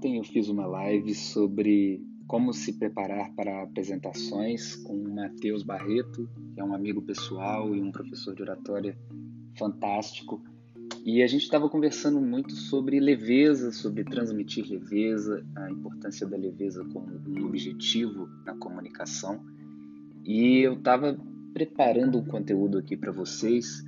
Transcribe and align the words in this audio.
Ontem 0.00 0.16
eu 0.16 0.24
fiz 0.24 0.48
uma 0.48 0.64
live 0.64 1.14
sobre 1.14 2.02
como 2.26 2.54
se 2.54 2.72
preparar 2.72 3.34
para 3.34 3.62
apresentações 3.62 4.74
com 4.76 4.94
o 4.94 5.14
Matheus 5.14 5.62
Barreto, 5.62 6.26
que 6.54 6.58
é 6.58 6.64
um 6.64 6.72
amigo 6.72 7.02
pessoal 7.02 7.76
e 7.76 7.82
um 7.82 7.92
professor 7.92 8.34
de 8.34 8.40
oratória 8.40 8.98
fantástico. 9.58 10.42
E 11.04 11.22
a 11.22 11.26
gente 11.26 11.42
estava 11.42 11.68
conversando 11.68 12.18
muito 12.18 12.54
sobre 12.54 12.98
leveza, 12.98 13.72
sobre 13.72 14.02
transmitir 14.02 14.66
leveza, 14.70 15.46
a 15.54 15.70
importância 15.70 16.26
da 16.26 16.38
leveza 16.38 16.82
como 16.82 17.20
um 17.28 17.44
objetivo 17.44 18.26
na 18.46 18.54
comunicação. 18.54 19.44
E 20.24 20.60
eu 20.60 20.78
estava 20.78 21.14
preparando 21.52 22.16
um 22.16 22.24
conteúdo 22.24 22.78
aqui 22.78 22.96
para 22.96 23.12
vocês 23.12 23.84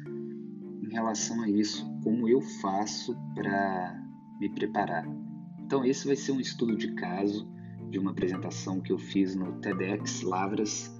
em 0.82 0.90
relação 0.90 1.40
a 1.40 1.48
isso, 1.48 1.90
como 2.04 2.28
eu 2.28 2.42
faço 2.60 3.16
para 3.34 3.98
me 4.38 4.50
preparar. 4.50 5.31
Então, 5.72 5.86
esse 5.86 6.06
vai 6.06 6.14
ser 6.14 6.32
um 6.32 6.38
estudo 6.38 6.76
de 6.76 6.92
caso 6.92 7.48
de 7.88 7.98
uma 7.98 8.10
apresentação 8.10 8.78
que 8.78 8.92
eu 8.92 8.98
fiz 8.98 9.34
no 9.34 9.54
TEDx 9.54 10.20
Lavras, 10.20 10.94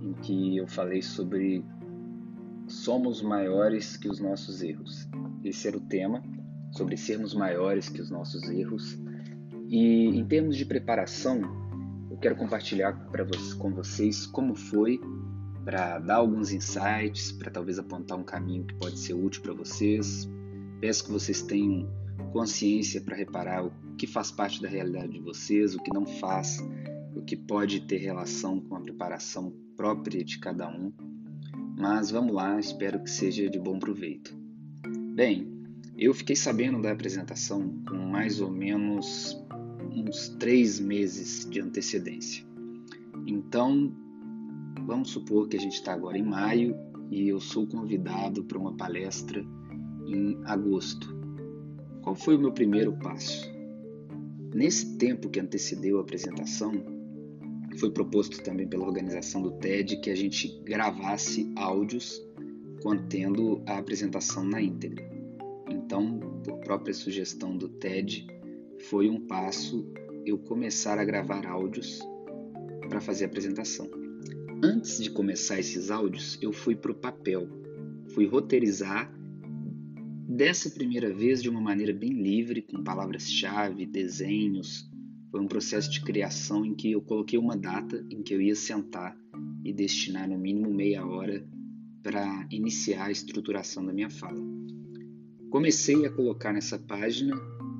em 0.00 0.14
que 0.14 0.56
eu 0.56 0.66
falei 0.66 1.02
sobre 1.02 1.62
somos 2.66 3.20
maiores 3.20 3.98
que 3.98 4.08
os 4.08 4.20
nossos 4.20 4.62
erros. 4.62 5.06
Esse 5.44 5.68
era 5.68 5.76
o 5.76 5.80
tema, 5.80 6.22
sobre 6.72 6.96
sermos 6.96 7.34
maiores 7.34 7.90
que 7.90 8.00
os 8.00 8.10
nossos 8.10 8.48
erros. 8.48 8.98
E 9.68 10.06
em 10.06 10.24
termos 10.24 10.56
de 10.56 10.64
preparação, 10.64 11.42
eu 12.10 12.16
quero 12.16 12.34
compartilhar 12.34 12.92
você, 13.28 13.54
com 13.58 13.74
vocês 13.74 14.26
como 14.26 14.54
foi 14.54 14.98
para 15.66 15.98
dar 15.98 16.16
alguns 16.16 16.50
insights, 16.50 17.30
para 17.30 17.50
talvez 17.50 17.78
apontar 17.78 18.16
um 18.16 18.24
caminho 18.24 18.64
que 18.64 18.74
pode 18.76 18.98
ser 18.98 19.12
útil 19.12 19.42
para 19.42 19.52
vocês. 19.52 20.26
Peço 20.80 21.04
que 21.04 21.12
vocês 21.12 21.42
tenham 21.42 21.86
consciência 22.32 23.02
para 23.02 23.16
reparar 23.16 23.66
o 23.66 23.83
que 23.96 24.06
faz 24.06 24.30
parte 24.30 24.60
da 24.60 24.68
realidade 24.68 25.12
de 25.12 25.20
vocês, 25.20 25.74
o 25.74 25.82
que 25.82 25.92
não 25.92 26.06
faz, 26.06 26.58
o 27.14 27.22
que 27.22 27.36
pode 27.36 27.80
ter 27.86 27.98
relação 27.98 28.60
com 28.60 28.76
a 28.76 28.80
preparação 28.80 29.52
própria 29.76 30.24
de 30.24 30.38
cada 30.38 30.68
um. 30.68 30.92
Mas 31.76 32.10
vamos 32.10 32.34
lá, 32.34 32.58
espero 32.58 33.02
que 33.02 33.10
seja 33.10 33.48
de 33.48 33.58
bom 33.58 33.78
proveito. 33.78 34.36
Bem, 35.14 35.52
eu 35.96 36.12
fiquei 36.12 36.34
sabendo 36.34 36.82
da 36.82 36.92
apresentação 36.92 37.82
com 37.88 37.96
mais 37.96 38.40
ou 38.40 38.50
menos 38.50 39.40
uns 39.92 40.28
três 40.40 40.80
meses 40.80 41.48
de 41.48 41.60
antecedência. 41.60 42.44
Então, 43.26 43.94
vamos 44.86 45.10
supor 45.10 45.48
que 45.48 45.56
a 45.56 45.60
gente 45.60 45.74
está 45.74 45.92
agora 45.92 46.18
em 46.18 46.24
maio 46.24 46.76
e 47.10 47.28
eu 47.28 47.40
sou 47.40 47.66
convidado 47.66 48.44
para 48.44 48.58
uma 48.58 48.76
palestra 48.76 49.44
em 50.06 50.36
agosto. 50.44 51.14
Qual 52.02 52.14
foi 52.14 52.36
o 52.36 52.40
meu 52.40 52.52
primeiro 52.52 52.92
passo? 52.98 53.53
Nesse 54.54 54.96
tempo 54.98 55.28
que 55.28 55.40
antecedeu 55.40 55.98
a 55.98 56.02
apresentação, 56.02 56.72
foi 57.76 57.90
proposto 57.90 58.40
também 58.40 58.68
pela 58.68 58.86
organização 58.86 59.42
do 59.42 59.50
TED 59.50 59.96
que 59.96 60.08
a 60.08 60.14
gente 60.14 60.62
gravasse 60.62 61.52
áudios 61.56 62.22
contendo 62.80 63.60
a 63.66 63.78
apresentação 63.78 64.44
na 64.44 64.62
íntegra. 64.62 65.04
Então, 65.68 66.20
por 66.44 66.60
própria 66.60 66.94
sugestão 66.94 67.56
do 67.56 67.68
TED, 67.68 68.28
foi 68.88 69.10
um 69.10 69.26
passo 69.26 69.92
eu 70.24 70.38
começar 70.38 71.00
a 71.00 71.04
gravar 71.04 71.44
áudios 71.44 71.98
para 72.88 73.00
fazer 73.00 73.24
a 73.24 73.26
apresentação. 73.26 73.90
Antes 74.62 75.02
de 75.02 75.10
começar 75.10 75.58
esses 75.58 75.90
áudios, 75.90 76.38
eu 76.40 76.52
fui 76.52 76.76
para 76.76 76.92
o 76.92 76.94
papel, 76.94 77.48
fui 78.10 78.24
roteirizar 78.24 79.12
Dessa 80.26 80.70
primeira 80.70 81.12
vez, 81.12 81.42
de 81.42 81.50
uma 81.50 81.60
maneira 81.60 81.92
bem 81.92 82.10
livre, 82.10 82.62
com 82.62 82.82
palavras-chave, 82.82 83.84
desenhos, 83.84 84.90
foi 85.30 85.38
um 85.38 85.46
processo 85.46 85.90
de 85.90 86.00
criação 86.00 86.64
em 86.64 86.74
que 86.74 86.92
eu 86.92 87.02
coloquei 87.02 87.38
uma 87.38 87.56
data 87.56 88.04
em 88.10 88.22
que 88.22 88.34
eu 88.34 88.40
ia 88.40 88.54
sentar 88.54 89.14
e 89.62 89.72
destinar 89.72 90.26
no 90.26 90.38
mínimo 90.38 90.72
meia 90.72 91.06
hora 91.06 91.46
para 92.02 92.46
iniciar 92.50 93.06
a 93.06 93.10
estruturação 93.10 93.84
da 93.84 93.92
minha 93.92 94.08
fala. 94.08 94.40
Comecei 95.50 96.06
a 96.06 96.10
colocar 96.10 96.54
nessa 96.54 96.78
página, 96.78 97.36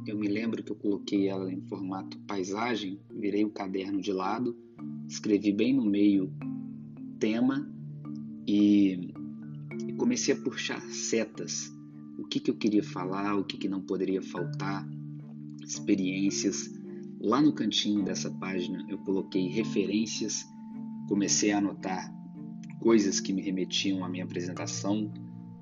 eu 0.06 0.18
me 0.18 0.28
lembro 0.28 0.62
que 0.62 0.70
eu 0.70 0.76
coloquei 0.76 1.28
ela 1.28 1.50
em 1.50 1.62
formato 1.62 2.18
paisagem, 2.26 3.00
virei 3.10 3.44
o 3.44 3.50
caderno 3.50 4.02
de 4.02 4.12
lado, 4.12 4.54
escrevi 5.08 5.50
bem 5.50 5.74
no 5.74 5.84
meio 5.84 6.30
tema 7.18 7.66
e, 8.46 9.14
comecei 9.96 10.34
a 10.34 10.36
puxar 10.36 10.80
setas 10.90 11.73
o 12.24 12.26
que, 12.26 12.40
que 12.40 12.50
eu 12.50 12.56
queria 12.56 12.82
falar, 12.82 13.36
o 13.36 13.44
que, 13.44 13.58
que 13.58 13.68
não 13.68 13.82
poderia 13.82 14.22
faltar, 14.22 14.88
experiências. 15.62 16.70
Lá 17.20 17.40
no 17.40 17.52
cantinho 17.52 18.02
dessa 18.02 18.30
página 18.30 18.84
eu 18.88 18.98
coloquei 18.98 19.48
referências, 19.48 20.44
comecei 21.06 21.52
a 21.52 21.58
anotar 21.58 22.12
coisas 22.80 23.20
que 23.20 23.32
me 23.32 23.42
remetiam 23.42 24.04
à 24.04 24.08
minha 24.08 24.24
apresentação, 24.24 25.12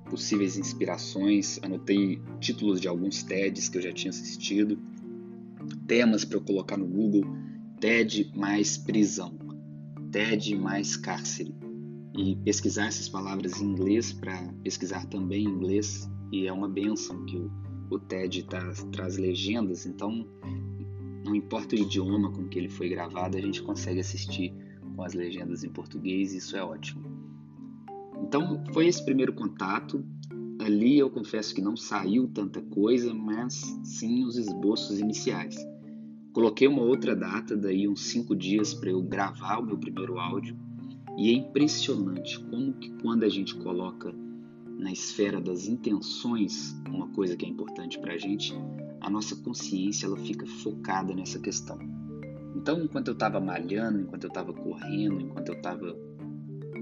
possíveis 0.09 0.57
inspirações, 0.57 1.59
anotei 1.61 2.21
títulos 2.39 2.79
de 2.79 2.87
alguns 2.87 3.23
TEDs 3.23 3.69
que 3.69 3.77
eu 3.77 3.81
já 3.81 3.91
tinha 3.91 4.11
assistido, 4.11 4.79
temas 5.85 6.23
para 6.23 6.37
eu 6.37 6.41
colocar 6.41 6.77
no 6.77 6.87
Google, 6.87 7.23
TED 7.79 8.31
mais 8.35 8.77
prisão, 8.77 9.37
TED 10.11 10.55
mais 10.55 10.95
cárcere. 10.95 11.53
E 12.15 12.35
pesquisar 12.35 12.87
essas 12.87 13.09
palavras 13.09 13.59
em 13.59 13.65
inglês 13.65 14.13
para 14.13 14.53
pesquisar 14.63 15.05
também 15.07 15.45
em 15.45 15.49
inglês 15.49 16.07
e 16.33 16.47
é 16.47 16.51
uma 16.51 16.67
benção 16.67 17.23
que 17.25 17.37
o, 17.37 17.51
o 17.91 17.99
TED 17.99 18.45
tá, 18.45 18.59
traz 18.91 19.17
legendas, 19.17 19.85
então 19.85 20.25
não 21.23 21.35
importa 21.35 21.75
o 21.75 21.79
idioma 21.79 22.31
com 22.31 22.47
que 22.47 22.57
ele 22.57 22.69
foi 22.69 22.89
gravado, 22.89 23.37
a 23.37 23.39
gente 23.39 23.61
consegue 23.61 23.99
assistir 23.99 24.51
com 24.95 25.03
as 25.03 25.13
legendas 25.13 25.63
em 25.63 25.69
português 25.69 26.33
e 26.33 26.37
isso 26.37 26.57
é 26.57 26.63
ótimo. 26.63 27.03
Então 28.19 28.63
foi 28.73 28.87
esse 28.87 29.05
primeiro 29.05 29.31
contato. 29.33 30.03
Ali 30.59 30.97
eu 30.97 31.09
confesso 31.09 31.53
que 31.53 31.61
não 31.61 31.77
saiu 31.77 32.27
tanta 32.27 32.61
coisa, 32.61 33.13
mas 33.13 33.53
sim 33.83 34.23
os 34.25 34.35
esboços 34.35 34.99
iniciais. 34.99 35.55
Coloquei 36.31 36.67
uma 36.67 36.81
outra 36.81 37.15
data, 37.15 37.55
daí 37.55 37.87
uns 37.87 38.05
cinco 38.05 38.35
dias 38.35 38.73
para 38.73 38.89
eu 38.89 39.03
gravar 39.03 39.59
o 39.59 39.65
meu 39.65 39.77
primeiro 39.77 40.17
áudio. 40.17 40.57
E 41.15 41.29
é 41.29 41.33
impressionante 41.33 42.39
como 42.45 42.73
que 42.73 42.89
quando 43.01 43.23
a 43.23 43.29
gente 43.29 43.53
coloca 43.53 44.22
na 44.77 44.91
esfera 44.91 45.39
das 45.39 45.67
intenções, 45.67 46.75
uma 46.87 47.07
coisa 47.09 47.35
que 47.35 47.45
é 47.45 47.49
importante 47.49 47.99
para 47.99 48.13
a 48.13 48.17
gente, 48.17 48.53
a 48.99 49.09
nossa 49.09 49.35
consciência 49.35 50.05
ela 50.05 50.17
fica 50.17 50.45
focada 50.45 51.13
nessa 51.13 51.39
questão. 51.39 51.77
Então, 52.55 52.83
enquanto 52.83 53.09
eu 53.09 53.13
estava 53.13 53.39
malhando, 53.39 54.01
enquanto 54.01 54.23
eu 54.25 54.29
estava 54.29 54.53
correndo, 54.53 55.21
enquanto 55.21 55.49
eu 55.49 55.55
estava 55.55 55.97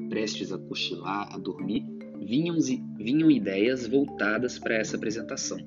prestes 0.09 0.51
a 0.51 0.57
cochilar, 0.57 1.34
a 1.34 1.38
dormir, 1.38 1.85
vinham, 2.19 2.57
vinham 2.97 3.31
ideias 3.31 3.88
voltadas 3.88 4.59
para 4.59 4.75
essa 4.75 4.97
apresentação. 4.97 5.57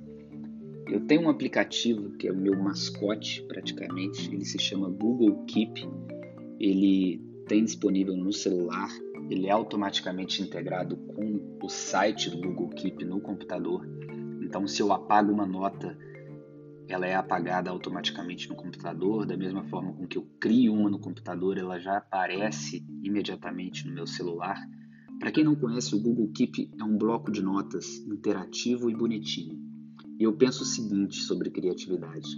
Eu 0.87 1.01
tenho 1.07 1.23
um 1.23 1.31
aplicativo 1.31 2.11
que 2.11 2.29
é 2.29 2.33
o 2.33 2.37
meu 2.37 2.57
mascote, 2.57 3.43
praticamente, 3.49 4.33
ele 4.33 4.45
se 4.45 4.59
chama 4.59 4.91
Google 4.91 5.45
Keep. 5.47 5.89
Ele 6.61 7.21
tem 7.49 7.65
disponível 7.65 8.17
no 8.17 8.33
celular 8.33 8.91
ele 9.31 9.47
é 9.47 9.51
automaticamente 9.51 10.43
integrado 10.43 10.97
com 10.97 11.59
o 11.62 11.69
site 11.69 12.31
do 12.31 12.39
Google 12.39 12.71
Keep 12.71 13.05
no 13.05 13.21
computador. 13.21 13.87
Então, 14.43 14.67
se 14.67 14.83
eu 14.83 14.93
apago 14.93 15.33
uma 15.33 15.47
nota, 15.47 15.97
ela 16.89 17.07
é 17.07 17.15
apagada 17.15 17.71
automaticamente 17.71 18.49
no 18.49 18.55
computador, 18.55 19.27
da 19.27 19.37
mesma 19.37 19.65
forma 19.65 19.93
com 19.95 20.07
que 20.07 20.19
eu 20.19 20.29
crio 20.39 20.75
uma 20.75 20.91
no 20.91 20.99
computador, 20.99 21.57
ela 21.57 21.79
já 21.79 21.97
aparece 21.97 22.84
imediatamente 23.03 23.87
no 23.87 23.95
meu 23.95 24.07
celular. 24.07 24.61
Para 25.19 25.33
quem 25.33 25.45
não 25.45 25.55
conhece, 25.55 25.95
o 25.95 26.01
Google 26.01 26.31
Keep 26.34 26.73
é 26.79 26.84
um 26.84 26.99
bloco 26.99 27.33
de 27.33 27.43
notas 27.43 27.98
interativo 28.07 28.91
e 28.91 28.95
bonitinho. 28.95 29.59
E 30.19 30.25
eu 30.25 30.37
penso 30.37 30.63
o 30.63 30.66
seguinte 30.66 31.16
sobre 31.16 31.51
criatividade: 31.51 32.28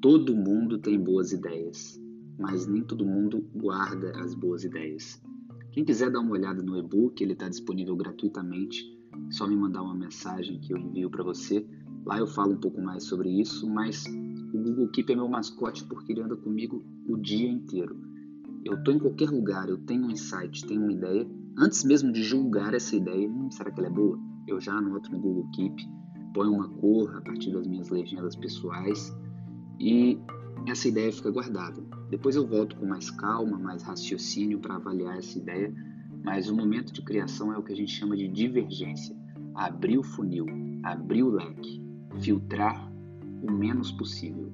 todo 0.00 0.34
mundo 0.34 0.78
tem 0.78 0.98
boas 0.98 1.32
ideias, 1.32 1.98
mas 2.38 2.66
nem 2.66 2.82
todo 2.82 3.06
mundo 3.06 3.48
guarda 3.54 4.12
as 4.20 4.34
boas 4.34 4.64
ideias. 4.64 5.22
Quem 5.78 5.84
quiser 5.84 6.10
dar 6.10 6.18
uma 6.18 6.32
olhada 6.32 6.60
no 6.60 6.76
e-book, 6.76 7.22
ele 7.22 7.34
está 7.34 7.48
disponível 7.48 7.94
gratuitamente. 7.94 8.82
Só 9.30 9.46
me 9.46 9.54
mandar 9.54 9.80
uma 9.80 9.94
mensagem 9.94 10.58
que 10.58 10.74
eu 10.74 10.76
envio 10.76 11.08
para 11.08 11.22
você. 11.22 11.64
Lá 12.04 12.18
eu 12.18 12.26
falo 12.26 12.54
um 12.54 12.60
pouco 12.60 12.82
mais 12.82 13.04
sobre 13.04 13.30
isso, 13.30 13.64
mas 13.70 14.04
o 14.52 14.58
Google 14.58 14.88
Keep 14.88 15.12
é 15.12 15.14
meu 15.14 15.28
mascote 15.28 15.84
porque 15.84 16.10
ele 16.10 16.22
anda 16.22 16.34
comigo 16.34 16.84
o 17.08 17.16
dia 17.16 17.48
inteiro. 17.48 17.96
Eu 18.64 18.74
estou 18.74 18.92
em 18.92 18.98
qualquer 18.98 19.30
lugar, 19.30 19.68
eu 19.68 19.78
tenho 19.78 20.06
um 20.06 20.10
insight, 20.10 20.66
tenho 20.66 20.82
uma 20.82 20.92
ideia. 20.92 21.30
Antes 21.56 21.84
mesmo 21.84 22.10
de 22.10 22.24
julgar 22.24 22.74
essa 22.74 22.96
ideia, 22.96 23.28
hum, 23.28 23.48
será 23.52 23.70
que 23.70 23.78
ela 23.78 23.88
é 23.88 23.92
boa? 23.92 24.18
Eu 24.48 24.60
já 24.60 24.72
anoto 24.72 25.12
no 25.12 25.20
Google 25.20 25.48
Keep, 25.52 25.80
ponho 26.34 26.54
uma 26.54 26.68
cor 26.68 27.14
a 27.14 27.20
partir 27.20 27.52
das 27.52 27.68
minhas 27.68 27.88
legendas 27.88 28.34
pessoais 28.34 29.16
e 29.78 30.18
essa 30.66 30.88
ideia 30.88 31.12
fica 31.12 31.30
guardada. 31.30 31.97
Depois 32.10 32.36
eu 32.36 32.46
volto 32.46 32.76
com 32.76 32.86
mais 32.86 33.10
calma, 33.10 33.58
mais 33.58 33.82
raciocínio 33.82 34.58
para 34.58 34.76
avaliar 34.76 35.18
essa 35.18 35.38
ideia, 35.38 35.74
mas 36.24 36.48
o 36.48 36.54
momento 36.54 36.92
de 36.92 37.02
criação 37.02 37.52
é 37.52 37.58
o 37.58 37.62
que 37.62 37.72
a 37.72 37.76
gente 37.76 37.92
chama 37.92 38.16
de 38.16 38.26
divergência. 38.28 39.16
Abrir 39.54 39.98
o 39.98 40.02
funil, 40.02 40.46
abrir 40.82 41.22
o 41.22 41.30
leque, 41.30 41.82
filtrar 42.20 42.90
o 43.42 43.50
menos 43.50 43.92
possível. 43.92 44.52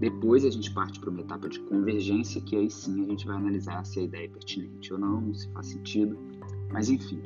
Depois 0.00 0.44
a 0.44 0.50
gente 0.50 0.72
parte 0.72 0.98
para 0.98 1.10
uma 1.10 1.20
etapa 1.20 1.48
de 1.48 1.60
convergência, 1.60 2.40
que 2.40 2.56
aí 2.56 2.68
sim 2.68 3.04
a 3.04 3.06
gente 3.06 3.26
vai 3.26 3.36
analisar 3.36 3.84
se 3.86 4.00
a 4.00 4.02
ideia 4.02 4.26
é 4.26 4.28
pertinente 4.28 4.92
ou 4.92 4.98
não, 4.98 5.32
se 5.32 5.48
faz 5.52 5.68
sentido. 5.68 6.18
Mas 6.72 6.90
enfim, 6.90 7.22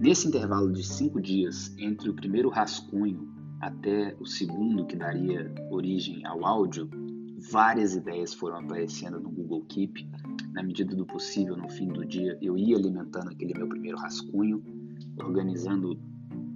nesse 0.00 0.26
intervalo 0.26 0.72
de 0.72 0.82
cinco 0.84 1.20
dias 1.20 1.74
entre 1.78 2.10
o 2.10 2.14
primeiro 2.14 2.48
rascunho 2.48 3.28
até 3.60 4.16
o 4.20 4.26
segundo, 4.26 4.84
que 4.84 4.96
daria 4.96 5.54
origem 5.70 6.26
ao 6.26 6.44
áudio, 6.44 6.90
várias 7.50 7.94
ideias 7.94 8.34
foram 8.34 8.58
aparecendo 8.58 9.20
no 9.20 9.30
Google 9.30 9.64
Keep. 9.68 10.06
Na 10.52 10.62
medida 10.62 10.94
do 10.94 11.04
possível, 11.04 11.56
no 11.56 11.68
fim 11.68 11.88
do 11.88 12.04
dia, 12.04 12.38
eu 12.40 12.56
ia 12.56 12.76
alimentando 12.76 13.30
aquele 13.30 13.54
meu 13.54 13.68
primeiro 13.68 13.98
rascunho, 13.98 14.62
organizando 15.18 15.98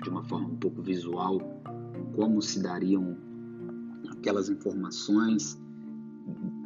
de 0.02 0.08
uma 0.08 0.24
forma 0.24 0.48
um 0.48 0.56
pouco 0.56 0.82
visual 0.82 1.40
como 2.14 2.40
se 2.40 2.62
dariam 2.62 3.16
aquelas 4.10 4.48
informações. 4.48 5.60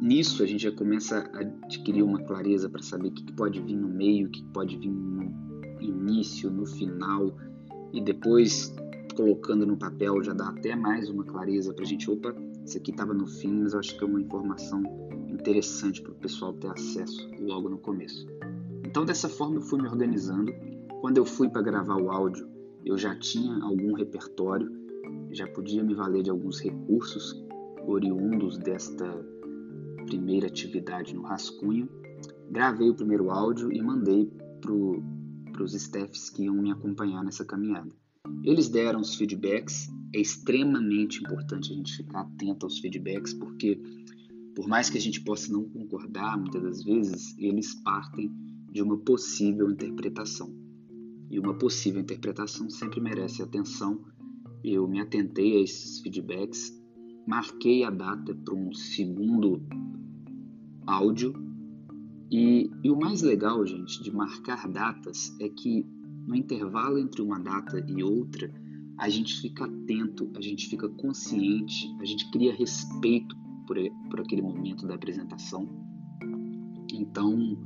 Nisso 0.01 0.43
a 0.43 0.45
gente 0.45 0.63
já 0.63 0.71
começa 0.71 1.19
a 1.33 1.39
adquirir 1.39 2.03
uma 2.03 2.21
clareza 2.21 2.69
para 2.69 2.81
saber 2.81 3.07
o 3.07 3.11
que 3.11 3.31
pode 3.33 3.61
vir 3.61 3.75
no 3.75 3.87
meio, 3.87 4.27
o 4.27 4.29
que 4.29 4.43
pode 4.45 4.77
vir 4.77 4.91
no 4.91 5.33
início, 5.81 6.49
no 6.49 6.65
final, 6.65 7.35
e 7.93 8.01
depois 8.01 8.73
colocando 9.15 9.65
no 9.65 9.77
papel 9.77 10.23
já 10.23 10.33
dá 10.33 10.49
até 10.49 10.75
mais 10.75 11.09
uma 11.09 11.23
clareza 11.23 11.73
para 11.73 11.83
a 11.83 11.87
gente. 11.87 12.09
Opa, 12.09 12.35
isso 12.65 12.77
aqui 12.77 12.91
estava 12.91 13.13
no 13.13 13.27
fim, 13.27 13.53
mas 13.61 13.73
eu 13.73 13.79
acho 13.79 13.97
que 13.97 14.03
é 14.03 14.07
uma 14.07 14.21
informação 14.21 14.81
interessante 15.27 16.01
para 16.01 16.11
o 16.11 16.15
pessoal 16.15 16.53
ter 16.53 16.67
acesso 16.67 17.29
logo 17.39 17.69
no 17.69 17.77
começo. 17.77 18.25
Então, 18.85 19.03
dessa 19.03 19.27
forma, 19.27 19.55
eu 19.55 19.61
fui 19.61 19.81
me 19.81 19.87
organizando. 19.87 20.53
Quando 21.01 21.17
eu 21.17 21.25
fui 21.25 21.49
para 21.49 21.61
gravar 21.61 22.01
o 22.01 22.09
áudio, 22.09 22.47
eu 22.85 22.97
já 22.97 23.15
tinha 23.15 23.61
algum 23.63 23.93
repertório, 23.93 24.71
já 25.31 25.47
podia 25.47 25.83
me 25.83 25.93
valer 25.93 26.23
de 26.23 26.29
alguns 26.29 26.59
recursos 26.59 27.43
oriundos 27.85 28.57
desta 28.57 29.05
primeira 30.05 30.47
atividade 30.47 31.13
no 31.13 31.23
rascunho. 31.23 31.89
Gravei 32.49 32.89
o 32.89 32.95
primeiro 32.95 33.31
áudio 33.31 33.71
e 33.71 33.81
mandei 33.81 34.31
para 34.61 35.63
os 35.63 35.73
staffs 35.73 36.29
que 36.29 36.43
iam 36.43 36.55
me 36.55 36.71
acompanhar 36.71 37.23
nessa 37.23 37.43
caminhada. 37.43 37.89
Eles 38.43 38.69
deram 38.69 39.01
os 39.01 39.15
feedbacks, 39.15 39.89
é 40.13 40.21
extremamente 40.21 41.21
importante 41.23 41.71
a 41.71 41.75
gente 41.75 41.97
ficar 41.97 42.21
atento 42.21 42.65
aos 42.65 42.79
feedbacks, 42.79 43.33
porque 43.33 43.81
por 44.55 44.67
mais 44.67 44.89
que 44.89 44.97
a 44.97 45.01
gente 45.01 45.21
possa 45.21 45.51
não 45.51 45.63
concordar, 45.63 46.37
muitas 46.37 46.61
das 46.61 46.83
vezes, 46.83 47.35
eles 47.37 47.73
partem 47.83 48.31
de 48.71 48.81
uma 48.81 48.97
possível 48.97 49.69
interpretação. 49.69 50.53
E 51.29 51.39
uma 51.39 51.57
possível 51.57 52.01
interpretação 52.01 52.69
sempre 52.69 53.01
merece 53.01 53.41
atenção. 53.41 54.03
Eu 54.63 54.87
me 54.87 54.99
atentei 54.99 55.57
a 55.57 55.61
esses 55.61 55.99
feedbacks, 56.01 56.71
marquei 57.27 57.83
a 57.83 57.89
data 57.89 58.35
para 58.35 58.53
um 58.53 58.71
segundo 58.73 59.65
áudio. 60.85 61.33
E, 62.31 62.69
e 62.83 62.91
o 62.91 62.95
mais 62.95 63.23
legal, 63.23 63.65
gente, 63.65 64.03
de 64.03 64.11
marcar 64.11 64.67
datas 64.67 65.35
é 65.39 65.49
que 65.49 65.85
no 66.27 66.35
intervalo 66.35 66.99
entre 66.99 67.21
uma 67.21 67.39
data 67.39 67.83
e 67.87 68.03
outra, 68.03 68.53
a 68.97 69.09
gente 69.09 69.41
fica 69.41 69.65
atento, 69.65 70.31
a 70.35 70.41
gente 70.41 70.67
fica 70.69 70.87
consciente, 70.89 71.93
a 71.99 72.05
gente 72.05 72.29
cria 72.31 72.53
respeito 72.53 73.35
por, 73.67 73.77
por 74.09 74.21
aquele 74.21 74.41
momento 74.41 74.85
da 74.85 74.95
apresentação. 74.95 75.67
Então, 76.93 77.57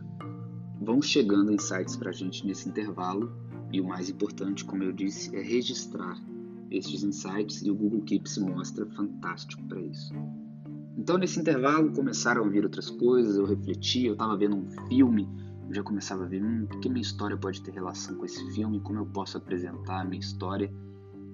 vão 0.81 1.01
chegando 1.01 1.51
insights 1.51 1.95
para 1.95 2.09
a 2.09 2.13
gente 2.13 2.45
nesse 2.45 2.69
intervalo 2.69 3.31
e 3.71 3.81
o 3.81 3.87
mais 3.87 4.09
importante, 4.09 4.63
como 4.63 4.83
eu 4.83 4.93
disse, 4.93 5.35
é 5.35 5.41
registrar 5.41 6.17
estes 6.71 7.03
insights 7.03 7.61
e 7.61 7.71
o 7.71 7.75
Google 7.75 8.01
Keep 8.01 8.29
se 8.29 8.39
mostra 8.39 8.85
fantástico 8.85 9.63
para 9.67 9.81
isso. 9.81 10.13
Então, 10.97 11.17
nesse 11.17 11.39
intervalo, 11.39 11.91
começaram 11.93 12.45
a 12.45 12.49
vir 12.49 12.63
outras 12.63 12.89
coisas, 12.89 13.37
eu 13.37 13.45
refleti, 13.45 14.05
eu 14.05 14.13
estava 14.13 14.35
vendo 14.35 14.55
um 14.55 14.69
filme 14.87 15.27
eu 15.67 15.73
já 15.73 15.83
começava 15.83 16.23
a 16.23 16.27
ver 16.27 16.43
hum, 16.43 16.65
que 16.81 16.89
minha 16.89 17.01
história 17.01 17.35
pode 17.35 17.61
ter 17.61 17.71
relação 17.71 18.15
com 18.15 18.25
esse 18.25 18.43
filme, 18.53 18.79
como 18.79 18.99
eu 18.99 19.05
posso 19.05 19.37
apresentar 19.37 20.01
a 20.01 20.05
minha 20.05 20.19
história. 20.19 20.71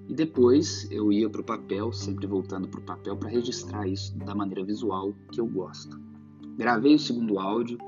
E 0.08 0.14
depois 0.14 0.90
eu 0.90 1.12
ia 1.12 1.28
para 1.28 1.40
o 1.40 1.44
papel, 1.44 1.92
sempre 1.92 2.26
voltando 2.26 2.68
para 2.68 2.80
o 2.80 2.84
papel 2.84 3.16
para 3.16 3.30
registrar 3.30 3.86
isso 3.86 4.16
da 4.18 4.34
maneira 4.34 4.64
visual 4.64 5.14
que 5.32 5.40
eu 5.40 5.46
gosto. 5.46 5.98
Gravei 6.56 6.94
o 6.94 6.98
segundo 6.98 7.38
áudio, 7.38 7.78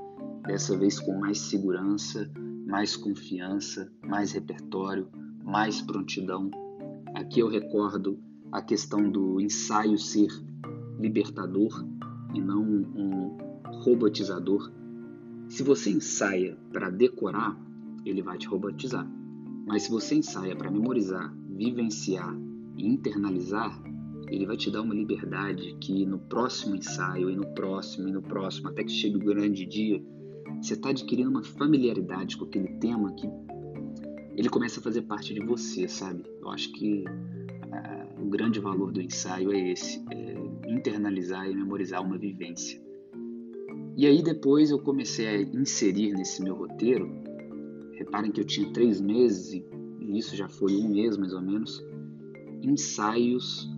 dessa 0.45 0.75
vez 0.77 0.99
com 0.99 1.19
mais 1.19 1.39
segurança, 1.39 2.29
mais 2.65 2.95
confiança, 2.95 3.91
mais 4.03 4.31
repertório, 4.31 5.07
mais 5.43 5.81
prontidão. 5.81 6.49
Aqui 7.15 7.39
eu 7.39 7.47
recordo 7.47 8.19
a 8.51 8.61
questão 8.61 9.09
do 9.09 9.39
ensaio 9.39 9.97
ser 9.97 10.29
libertador 10.99 11.85
e 12.33 12.41
não 12.41 12.63
um 12.63 13.37
robotizador 13.83 14.71
se 15.49 15.63
você 15.63 15.89
ensaia 15.89 16.57
para 16.71 16.89
decorar, 16.89 17.57
ele 18.05 18.21
vai 18.21 18.37
te 18.37 18.47
robotizar. 18.47 19.09
Mas 19.65 19.83
se 19.83 19.91
você 19.91 20.15
ensaia 20.15 20.55
para 20.55 20.69
memorizar, 20.69 21.33
vivenciar 21.57 22.37
e 22.77 22.85
internalizar, 22.85 23.81
ele 24.29 24.45
vai 24.45 24.55
te 24.55 24.69
dar 24.69 24.81
uma 24.81 24.93
liberdade 24.93 25.75
que 25.81 26.05
no 26.05 26.19
próximo 26.19 26.75
ensaio 26.75 27.29
e 27.29 27.35
no 27.35 27.47
próximo 27.53 28.07
e 28.07 28.11
no 28.11 28.21
próximo, 28.21 28.69
até 28.69 28.83
que 28.83 28.91
chegue 28.91 29.15
o 29.15 29.19
grande 29.19 29.65
dia, 29.65 30.03
você 30.61 30.73
está 30.73 30.89
adquirindo 30.89 31.29
uma 31.29 31.43
familiaridade 31.43 32.37
com 32.37 32.45
aquele 32.45 32.67
tema 32.79 33.13
que 33.13 33.27
ele 34.35 34.49
começa 34.49 34.79
a 34.79 34.83
fazer 34.83 35.01
parte 35.03 35.33
de 35.33 35.39
você, 35.39 35.87
sabe? 35.87 36.23
Eu 36.41 36.49
acho 36.49 36.71
que 36.73 37.03
uh, 37.05 38.23
o 38.23 38.29
grande 38.29 38.59
valor 38.59 38.91
do 38.91 39.01
ensaio 39.01 39.51
é 39.51 39.71
esse, 39.71 40.03
é 40.11 40.71
internalizar 40.71 41.49
e 41.49 41.55
memorizar 41.55 42.03
uma 42.03 42.17
vivência. 42.17 42.79
E 43.95 44.05
aí 44.05 44.21
depois 44.21 44.69
eu 44.69 44.79
comecei 44.79 45.27
a 45.27 45.41
inserir 45.41 46.13
nesse 46.13 46.43
meu 46.43 46.55
roteiro. 46.55 47.09
Reparem 47.93 48.31
que 48.31 48.39
eu 48.39 48.45
tinha 48.45 48.71
três 48.71 49.01
meses 49.01 49.53
e 49.53 49.65
isso 50.15 50.35
já 50.35 50.47
foi 50.47 50.75
um 50.75 50.89
mês 50.89 51.17
mais 51.17 51.33
ou 51.33 51.41
menos. 51.41 51.83
Ensaios 52.61 53.69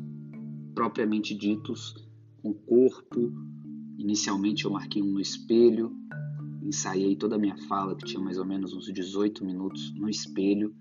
propriamente 0.74 1.36
ditos 1.36 1.96
com 2.42 2.54
corpo. 2.54 3.34
Inicialmente 3.98 4.66
eu 4.66 4.72
marquei 4.72 5.02
um 5.02 5.12
no 5.12 5.20
espelho, 5.20 5.92
ensaiei 6.64 7.16
toda 7.16 7.36
a 7.36 7.40
minha 7.40 7.58
fala, 7.68 7.96
que 7.96 8.06
tinha 8.06 8.22
mais 8.22 8.38
ou 8.38 8.46
menos 8.46 8.74
uns 8.74 8.92
18 8.92 9.44
minutos 9.44 9.94
no 9.96 10.10
espelho. 10.10 10.74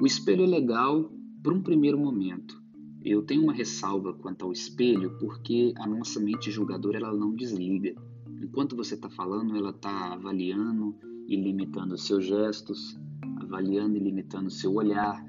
O 0.00 0.06
espelho 0.06 0.44
é 0.44 0.46
legal 0.46 1.12
por 1.42 1.52
um 1.52 1.62
primeiro 1.62 1.98
momento. 1.98 2.62
Eu 3.04 3.22
tenho 3.22 3.42
uma 3.42 3.52
ressalva 3.52 4.14
quanto 4.14 4.46
ao 4.46 4.52
espelho 4.52 5.18
porque 5.18 5.74
a 5.76 5.86
nossa 5.86 6.18
mente 6.18 6.50
julgadora 6.50 6.96
ela 6.96 7.12
não 7.14 7.34
desliga. 7.34 7.94
Enquanto 8.42 8.74
você 8.74 8.94
está 8.94 9.10
falando, 9.10 9.54
ela 9.54 9.70
está 9.70 10.14
avaliando 10.14 10.96
e 11.28 11.36
limitando 11.36 11.94
os 11.94 12.06
seus 12.06 12.24
gestos, 12.24 12.98
avaliando 13.44 13.96
e 13.96 14.00
limitando 14.00 14.50
seu 14.50 14.74
olhar. 14.74 15.24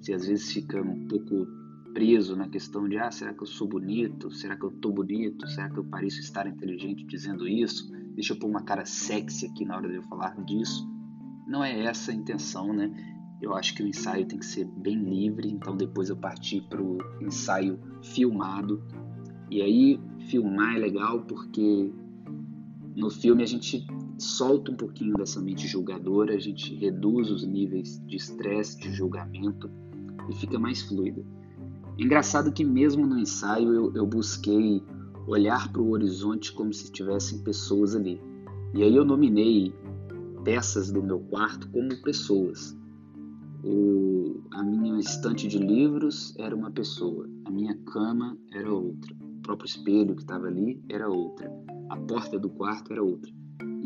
Se 0.00 0.12
às 0.12 0.26
vezes 0.26 0.52
fica 0.52 0.80
um 0.80 1.06
pouco 1.06 1.46
preso 1.92 2.36
na 2.36 2.48
questão 2.48 2.88
de 2.88 2.98
ah, 2.98 3.10
será 3.10 3.32
que 3.34 3.42
eu 3.42 3.46
sou 3.46 3.66
bonito? 3.66 4.30
Será 4.30 4.56
que 4.56 4.64
eu 4.64 4.70
tô 4.70 4.90
bonito? 4.90 5.46
Será 5.48 5.68
que 5.68 5.78
eu 5.78 5.84
pareço 5.84 6.20
estar 6.20 6.46
inteligente 6.46 7.04
dizendo 7.04 7.46
isso? 7.48 7.90
Deixa 8.14 8.34
eu 8.34 8.38
pôr 8.38 8.48
uma 8.48 8.62
cara 8.62 8.84
sexy 8.84 9.46
aqui 9.46 9.64
na 9.64 9.76
hora 9.76 9.88
de 9.88 9.96
eu 9.96 10.02
falar 10.02 10.34
disso. 10.44 10.88
Não 11.46 11.64
é 11.64 11.84
essa 11.84 12.12
a 12.12 12.14
intenção, 12.14 12.72
né? 12.72 12.92
Eu 13.40 13.54
acho 13.54 13.74
que 13.74 13.82
o 13.82 13.86
ensaio 13.86 14.26
tem 14.26 14.38
que 14.38 14.46
ser 14.46 14.64
bem 14.64 14.96
livre, 14.96 15.48
então 15.48 15.76
depois 15.76 16.08
eu 16.08 16.16
parti 16.16 16.60
para 16.60 16.82
o 16.82 16.98
ensaio 17.20 17.78
filmado. 18.02 18.82
E 19.50 19.62
aí, 19.62 20.00
filmar 20.28 20.76
é 20.76 20.78
legal 20.78 21.22
porque 21.22 21.92
no 22.96 23.10
filme 23.10 23.42
a 23.42 23.46
gente 23.46 23.86
solta 24.18 24.70
um 24.70 24.76
pouquinho 24.76 25.16
dessa 25.16 25.40
mente 25.40 25.66
julgadora, 25.66 26.34
a 26.34 26.38
gente 26.38 26.74
reduz 26.74 27.30
os 27.30 27.46
níveis 27.46 28.02
de 28.06 28.16
estresse, 28.16 28.78
de 28.78 28.92
julgamento 28.92 29.70
e 30.28 30.34
fica 30.34 30.58
mais 30.58 30.82
fluida. 30.82 31.24
Engraçado 31.96 32.52
que 32.52 32.64
mesmo 32.64 33.06
no 33.06 33.18
ensaio 33.18 33.72
eu, 33.72 33.94
eu 33.94 34.06
busquei 34.06 34.82
olhar 35.26 35.72
para 35.72 35.82
o 35.82 35.90
horizonte 35.90 36.52
como 36.52 36.72
se 36.72 36.90
tivessem 36.90 37.42
pessoas 37.42 37.94
ali. 37.94 38.20
E 38.74 38.82
aí 38.82 38.94
eu 38.94 39.04
nominei 39.04 39.74
peças 40.44 40.90
do 40.90 41.02
meu 41.02 41.20
quarto 41.20 41.68
como 41.70 41.88
pessoas. 42.02 42.76
O, 43.64 44.40
a 44.52 44.62
minha 44.62 44.98
estante 44.98 45.48
de 45.48 45.58
livros 45.58 46.34
era 46.38 46.54
uma 46.54 46.70
pessoa, 46.70 47.28
a 47.44 47.50
minha 47.50 47.74
cama 47.92 48.38
era 48.52 48.72
outra, 48.72 49.16
o 49.20 49.42
próprio 49.42 49.66
espelho 49.66 50.14
que 50.14 50.22
estava 50.22 50.46
ali 50.46 50.80
era 50.88 51.08
outra 51.08 51.50
a 51.88 51.96
porta 51.96 52.38
do 52.38 52.50
quarto 52.50 52.92
era 52.92 53.02
outra. 53.02 53.32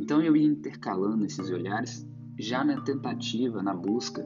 Então 0.02 0.20
eu 0.20 0.36
ia 0.36 0.48
intercalando 0.48 1.24
esses 1.24 1.48
olhares 1.48 2.04
já 2.36 2.64
na 2.64 2.80
tentativa, 2.80 3.62
na 3.62 3.72
busca 3.72 4.24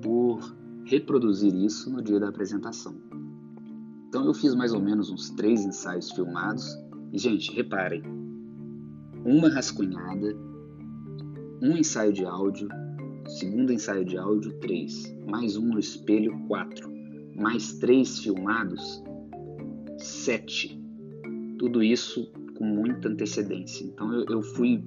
por 0.00 0.38
reproduzir 0.84 1.52
isso 1.52 1.90
no 1.90 2.00
dia 2.00 2.20
da 2.20 2.28
apresentação. 2.28 2.94
Então 4.06 4.24
eu 4.24 4.32
fiz 4.32 4.54
mais 4.54 4.72
ou 4.72 4.80
menos 4.80 5.10
uns 5.10 5.30
três 5.30 5.64
ensaios 5.64 6.12
filmados. 6.12 6.64
E, 7.12 7.18
gente, 7.18 7.52
reparem, 7.52 8.04
uma 9.24 9.48
rascunhada, 9.48 10.32
um 11.60 11.76
ensaio 11.76 12.12
de 12.12 12.24
áudio, 12.24 12.68
segundo 13.26 13.72
ensaio 13.72 14.04
de 14.04 14.16
áudio, 14.16 14.60
três, 14.60 15.12
mais 15.26 15.56
um 15.56 15.70
no 15.70 15.80
espelho, 15.80 16.38
quatro, 16.46 16.88
mais 17.34 17.72
três 17.80 18.20
filmados, 18.20 19.02
sete. 19.98 20.80
Tudo 21.58 21.82
isso 21.82 22.30
com 22.60 22.66
muita 22.66 23.08
antecedência. 23.08 23.86
Então 23.86 24.12
eu, 24.12 24.26
eu 24.28 24.42
fui 24.42 24.84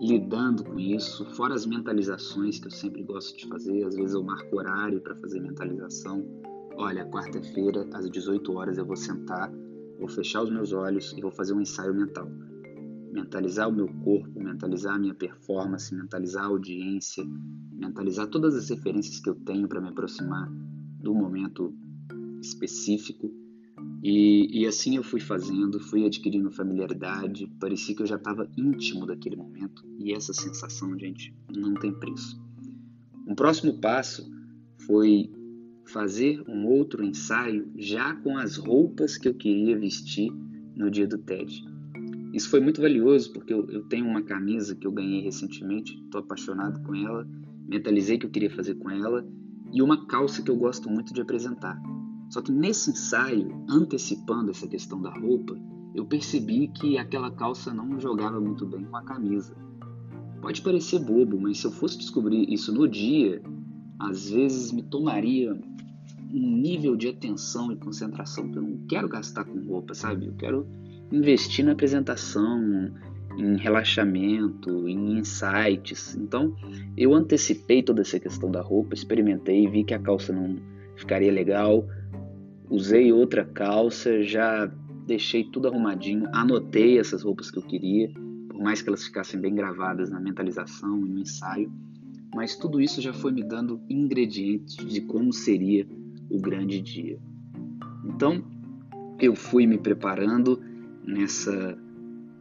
lidando 0.00 0.64
com 0.64 0.78
isso, 0.78 1.24
fora 1.36 1.54
as 1.54 1.64
mentalizações 1.64 2.58
que 2.58 2.66
eu 2.66 2.70
sempre 2.70 3.04
gosto 3.04 3.38
de 3.38 3.46
fazer, 3.46 3.84
às 3.84 3.94
vezes 3.94 4.12
eu 4.12 4.24
marco 4.24 4.56
horário 4.56 5.00
para 5.00 5.14
fazer 5.14 5.40
mentalização. 5.40 6.26
Olha, 6.74 7.06
quarta-feira 7.06 7.88
às 7.94 8.10
18 8.10 8.52
horas 8.52 8.76
eu 8.76 8.84
vou 8.84 8.96
sentar, 8.96 9.52
vou 10.00 10.08
fechar 10.08 10.42
os 10.42 10.50
meus 10.50 10.72
olhos 10.72 11.14
e 11.16 11.20
vou 11.20 11.30
fazer 11.30 11.54
um 11.54 11.60
ensaio 11.60 11.94
mental. 11.94 12.28
Mentalizar 13.12 13.68
o 13.68 13.72
meu 13.72 13.86
corpo, 14.02 14.40
mentalizar 14.40 14.96
a 14.96 14.98
minha 14.98 15.14
performance, 15.14 15.94
mentalizar 15.94 16.42
a 16.42 16.48
audiência, 16.48 17.24
mentalizar 17.72 18.26
todas 18.26 18.56
as 18.56 18.68
referências 18.68 19.20
que 19.20 19.30
eu 19.30 19.36
tenho 19.36 19.68
para 19.68 19.80
me 19.80 19.90
aproximar 19.90 20.50
do 21.00 21.14
momento 21.14 21.72
específico 22.42 23.45
e, 24.02 24.62
e, 24.62 24.66
assim 24.66 24.96
eu 24.96 25.02
fui 25.02 25.20
fazendo, 25.20 25.80
fui 25.80 26.04
adquirindo 26.04 26.50
familiaridade, 26.50 27.50
parecia 27.58 27.94
que 27.94 28.02
eu 28.02 28.06
já 28.06 28.16
estava 28.16 28.48
íntimo 28.56 29.06
daquele 29.06 29.36
momento 29.36 29.84
e 29.98 30.12
essa 30.12 30.32
sensação, 30.32 30.98
gente, 30.98 31.34
não 31.54 31.74
tem 31.74 31.92
preço. 31.92 32.40
Um 33.26 33.34
próximo 33.34 33.80
passo 33.80 34.30
foi 34.86 35.30
fazer 35.86 36.42
um 36.48 36.66
outro 36.66 37.04
ensaio 37.04 37.70
já 37.76 38.14
com 38.14 38.36
as 38.36 38.56
roupas 38.56 39.16
que 39.16 39.28
eu 39.28 39.34
queria 39.34 39.78
vestir 39.78 40.32
no 40.74 40.90
dia 40.90 41.06
do 41.06 41.18
TED. 41.18 41.64
Isso 42.32 42.50
foi 42.50 42.60
muito 42.60 42.80
valioso 42.80 43.32
porque 43.32 43.52
eu, 43.52 43.68
eu 43.70 43.82
tenho 43.84 44.06
uma 44.06 44.22
camisa 44.22 44.76
que 44.76 44.86
eu 44.86 44.92
ganhei 44.92 45.22
recentemente, 45.22 45.94
estou 46.04 46.20
apaixonado 46.20 46.82
com 46.82 46.94
ela, 46.94 47.26
mentalizei 47.66 48.18
que 48.18 48.26
eu 48.26 48.30
queria 48.30 48.50
fazer 48.50 48.74
com 48.74 48.90
ela 48.90 49.26
e 49.72 49.80
uma 49.80 50.06
calça 50.06 50.42
que 50.42 50.50
eu 50.50 50.56
gosto 50.56 50.90
muito 50.90 51.14
de 51.14 51.20
apresentar. 51.20 51.80
Só 52.28 52.42
que 52.42 52.52
nesse 52.52 52.90
ensaio, 52.90 53.64
antecipando 53.68 54.50
essa 54.50 54.66
questão 54.66 55.00
da 55.00 55.10
roupa, 55.10 55.56
eu 55.94 56.04
percebi 56.04 56.68
que 56.68 56.98
aquela 56.98 57.30
calça 57.30 57.72
não 57.72 57.98
jogava 57.98 58.40
muito 58.40 58.66
bem 58.66 58.84
com 58.84 58.96
a 58.96 59.02
camisa. 59.02 59.56
Pode 60.42 60.60
parecer 60.62 60.98
bobo, 60.98 61.40
mas 61.40 61.58
se 61.58 61.66
eu 61.66 61.70
fosse 61.70 61.98
descobrir 61.98 62.52
isso 62.52 62.72
no 62.72 62.86
dia, 62.86 63.42
às 63.98 64.28
vezes 64.28 64.72
me 64.72 64.82
tomaria 64.82 65.58
um 66.32 66.56
nível 66.56 66.96
de 66.96 67.08
atenção 67.08 67.72
e 67.72 67.76
concentração 67.76 68.50
que 68.50 68.58
eu 68.58 68.62
não 68.62 68.78
quero 68.88 69.08
gastar 69.08 69.44
com 69.44 69.58
roupa, 69.66 69.94
sabe? 69.94 70.26
Eu 70.26 70.34
quero 70.34 70.66
investir 71.10 71.64
na 71.64 71.72
apresentação, 71.72 72.92
em 73.38 73.56
relaxamento, 73.56 74.88
em 74.88 75.18
insights. 75.18 76.16
Então, 76.16 76.54
eu 76.96 77.14
antecipei 77.14 77.82
toda 77.82 78.02
essa 78.02 78.18
questão 78.18 78.50
da 78.50 78.60
roupa, 78.60 78.94
experimentei, 78.94 79.68
vi 79.68 79.84
que 79.84 79.94
a 79.94 79.98
calça 79.98 80.32
não 80.32 80.56
ficaria 80.96 81.30
legal, 81.30 81.86
usei 82.70 83.12
outra 83.12 83.44
calça, 83.44 84.22
já 84.22 84.66
deixei 85.06 85.44
tudo 85.44 85.68
arrumadinho, 85.68 86.28
anotei 86.32 86.98
essas 86.98 87.22
roupas 87.22 87.50
que 87.50 87.58
eu 87.58 87.62
queria, 87.62 88.10
por 88.48 88.60
mais 88.60 88.82
que 88.82 88.88
elas 88.88 89.04
ficassem 89.04 89.40
bem 89.40 89.54
gravadas 89.54 90.10
na 90.10 90.20
mentalização 90.20 91.06
e 91.06 91.08
no 91.08 91.20
ensaio, 91.20 91.72
mas 92.34 92.56
tudo 92.56 92.80
isso 92.80 93.00
já 93.00 93.12
foi 93.12 93.32
me 93.32 93.42
dando 93.42 93.80
ingredientes 93.88 94.76
de 94.76 95.00
como 95.02 95.32
seria 95.32 95.86
o 96.28 96.40
grande 96.40 96.80
dia. 96.80 97.18
Então, 98.04 98.44
eu 99.20 99.34
fui 99.34 99.66
me 99.66 99.78
preparando 99.78 100.60
nessa 101.04 101.78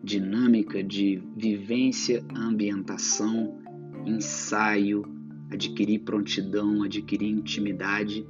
dinâmica 0.03 0.83
de 0.83 1.21
vivência, 1.37 2.23
ambientação, 2.35 3.57
ensaio, 4.05 5.03
adquirir 5.51 5.99
prontidão, 5.99 6.83
adquirir 6.83 7.29
intimidade 7.29 8.25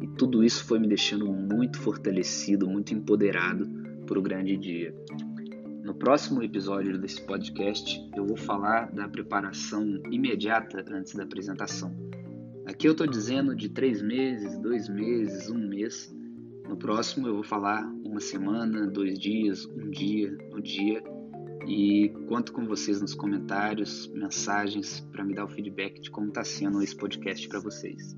e 0.00 0.06
tudo 0.06 0.42
isso 0.42 0.64
foi 0.64 0.78
me 0.78 0.88
deixando 0.88 1.30
muito 1.32 1.78
fortalecido, 1.78 2.68
muito 2.68 2.94
empoderado 2.94 3.68
para 4.06 4.18
o 4.18 4.22
grande 4.22 4.56
dia. 4.56 4.94
No 5.84 5.94
próximo 5.94 6.42
episódio 6.42 6.98
desse 6.98 7.20
podcast, 7.22 8.08
eu 8.16 8.26
vou 8.26 8.36
falar 8.36 8.92
da 8.92 9.08
preparação 9.08 10.00
imediata 10.10 10.84
antes 10.90 11.14
da 11.14 11.24
apresentação. 11.24 11.94
Aqui 12.66 12.86
eu 12.86 12.92
estou 12.92 13.06
dizendo 13.06 13.54
de 13.54 13.68
três 13.68 14.00
meses, 14.00 14.56
dois 14.58 14.88
meses, 14.88 15.50
um 15.50 15.58
mês. 15.58 16.14
No 16.68 16.76
próximo 16.76 17.26
eu 17.26 17.34
vou 17.34 17.42
falar 17.42 17.84
uma 18.04 18.20
semana, 18.20 18.86
dois 18.86 19.18
dias, 19.18 19.66
um 19.66 19.90
dia, 19.90 20.36
um 20.54 20.60
dia. 20.60 21.02
E 21.66 22.08
conto 22.28 22.52
com 22.52 22.64
vocês 22.66 23.00
nos 23.00 23.14
comentários, 23.14 24.10
mensagens, 24.14 25.00
para 25.12 25.24
me 25.24 25.34
dar 25.34 25.44
o 25.44 25.48
feedback 25.48 26.00
de 26.00 26.10
como 26.10 26.28
está 26.28 26.44
sendo 26.44 26.82
esse 26.82 26.96
podcast 26.96 27.48
para 27.48 27.60
vocês. 27.60 28.16